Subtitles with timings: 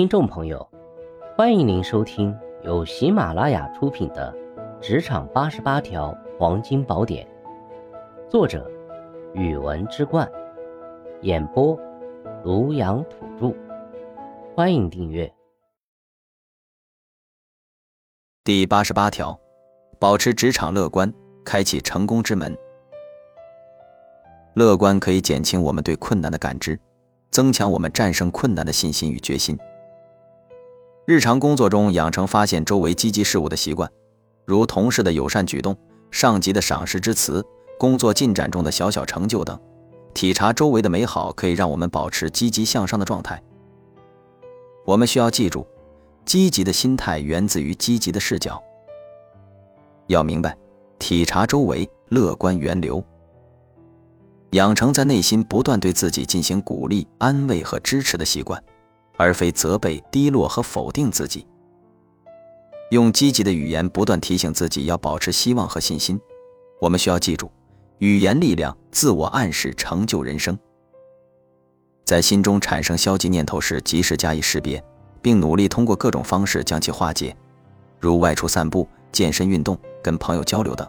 [0.00, 0.66] 听众朋友，
[1.36, 4.34] 欢迎您收听由喜马拉雅出品的
[4.80, 7.28] 《职场八十八条黄金宝典》，
[8.30, 8.66] 作者：
[9.34, 10.26] 语文之冠，
[11.20, 11.78] 演播：
[12.42, 13.54] 庐阳土著。
[14.56, 15.30] 欢迎订阅。
[18.42, 19.38] 第八十八条，
[19.98, 21.12] 保持职场乐观，
[21.44, 22.56] 开启成功之门。
[24.54, 26.80] 乐观可以减轻我们对困难的感知，
[27.30, 29.58] 增强我们战胜困难的信心与决心。
[31.10, 33.90] 日常工作中养成发现周围积极事物的习惯，
[34.44, 35.76] 如同事的友善举动、
[36.12, 37.44] 上级的赏识之词、
[37.80, 39.58] 工作进展中的小小成就等，
[40.14, 43.42] 体察周围的美好，可以让我们保持积极向上的状态。
[44.86, 45.66] 我们需要记住，
[46.24, 48.62] 积极的心态源自于积极的视角。
[50.06, 50.56] 要明白，
[51.00, 53.02] 体察周围，乐观源流，
[54.52, 58.62] 养成在内心不断对自己进行鼓励、安慰和支持的习惯。
[59.20, 61.46] 而非责备、低落和否定自己，
[62.90, 66.18] 用积极的语言不断提醒自己要保持希望和信心。
[66.80, 67.52] 我们需要记住，
[67.98, 70.58] 语言力量、自我暗示成就人生。
[72.06, 74.82] 在心中产生消极念头时，及时加以识别，
[75.20, 77.36] 并努力通过各种方式将其化解，
[77.98, 80.88] 如外出散步、健身运动、跟朋友交流等。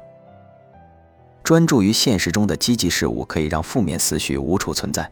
[1.44, 5.12] 专注于现实中的积极事物，可以让负面思绪无处存在。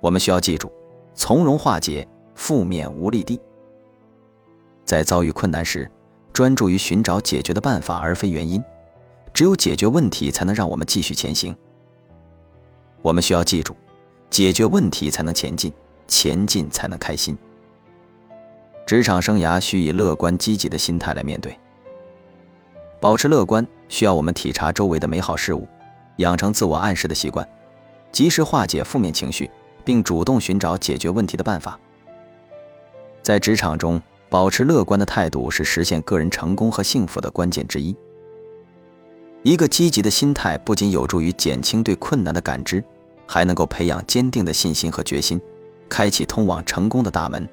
[0.00, 0.72] 我们需要记住。
[1.18, 3.40] 从容化解负面无力地，
[4.84, 5.90] 在遭遇困难时，
[6.32, 8.62] 专注于寻找解决的办法，而非原因。
[9.34, 11.54] 只有解决问题，才能让我们继续前行。
[13.02, 13.74] 我们需要记住，
[14.30, 15.72] 解决问题才能前进，
[16.06, 17.36] 前进才能开心。
[18.86, 21.58] 职场生涯需以乐观积极的心态来面对。
[23.00, 25.66] 保持乐观，需要我们体察周围的美好事物，
[26.18, 27.46] 养成自我暗示的习惯，
[28.12, 29.50] 及时化解负面情绪。
[29.88, 31.80] 并主动寻找解决问题的办法。
[33.22, 37.96] 在职场中，保持乐观的态度是实现个人成功和幸福的关键之一。
[39.42, 42.84] 一个积极的心态不仅有助于减轻对困难的感知，
[43.26, 45.40] 还能够培养坚定的信心和决心，
[45.88, 47.48] 开启通往成功的大门。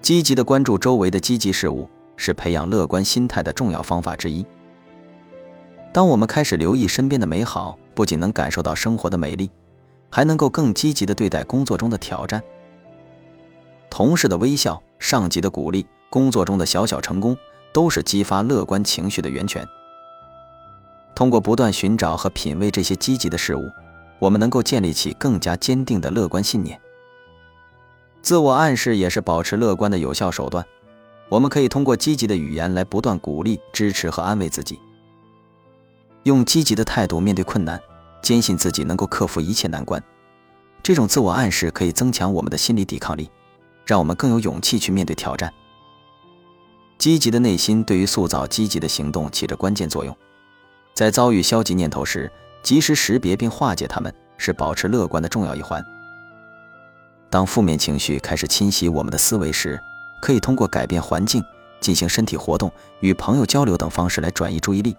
[0.00, 4.46] 积极的关注周围的积极事物，是培养乐观心态的重要方法之一。
[5.92, 9.50] 当我们开始留意身边的美好，不仅能感受到生活的美丽。
[10.14, 12.40] 还能够更积极地对待工作中的挑战。
[13.90, 17.36] 同事的微笑、上级的鼓励、工作中的小小成功，
[17.72, 19.66] 都是激发乐观情绪的源泉。
[21.16, 23.68] 通过不断寻找和品味这些积极的事物，
[24.20, 26.80] 我们能够建立起更加坚定的乐观信念。
[28.22, 30.64] 自我暗示也是保持乐观的有效手段。
[31.28, 34.78] 我们可以通过积极的语言来不断鼓励、支持和安慰自己，
[36.22, 37.82] 用积极的态度面对困难。
[38.24, 40.02] 坚信自己能够克服一切难关，
[40.82, 43.30] 这种自我暗示可以增强我们的心理抵抗力，
[43.84, 45.52] 让我们更有勇气去面对挑战。
[46.96, 50.16] 积极的内心对于塑造积极的行动起着关键作用。
[50.94, 52.32] 在遭遇消极念头时，
[52.62, 55.84] 及时识别并化解它们，是保持乐观的重要一环。
[57.28, 59.78] 当负面情绪开始侵袭我们的思维时，
[60.22, 61.44] 可以通过改变环境、
[61.78, 64.96] 进行身体活动、与朋友交流等方式来转移注意力，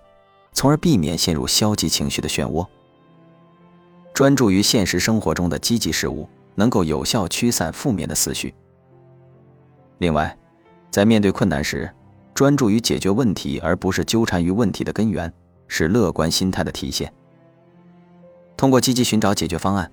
[0.53, 2.67] 从而避免陷入消极情绪的漩涡。
[4.15, 8.55] 专注于现实生活中的积极事物，能够有效驱散负面的思绪。
[9.97, 10.35] 另外，
[10.89, 11.91] 在面对困难时，
[12.33, 15.31] 专注于解决问题，而不是纠缠于问题的根源，
[15.67, 17.11] 是乐观心态的体现。
[18.55, 19.91] 通过积极寻找解决方案，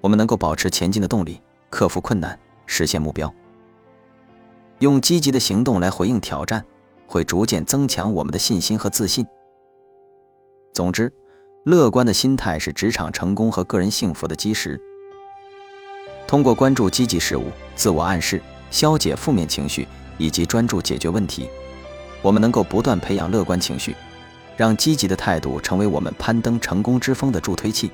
[0.00, 3.30] 我们能够保持前进的动力，克服困难，实现目标。
[4.78, 6.64] 用积极的行动来回应挑战，
[7.06, 9.26] 会逐渐增强我们的信心和自信。
[10.72, 11.12] 总之。
[11.68, 14.80] 乐观的心态是职场成功和个人幸福的基石。
[16.26, 18.40] 通过关注积极事物、自我暗示、
[18.70, 19.86] 消解负面情绪
[20.16, 21.46] 以及专注解决问题，
[22.22, 23.94] 我们能够不断培养乐观情绪，
[24.56, 27.90] 让积极的态度成为我们攀登成功之峰的助推器。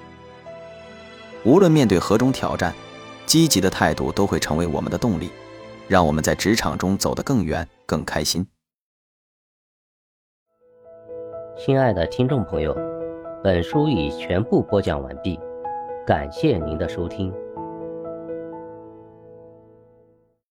[1.44, 2.72] 无论面对何种挑战，
[3.26, 5.30] 积极的态度都会成为我们的动力，
[5.88, 8.46] 让我们在职场中走得更远、更开心。
[11.58, 12.93] 亲爱的听众朋友。
[13.44, 15.38] 本书已全部播讲完毕，
[16.06, 17.30] 感谢您的收听。